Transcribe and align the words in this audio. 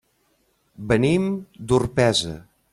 Venim 0.93 1.29
d'Orpesa. 1.73 2.37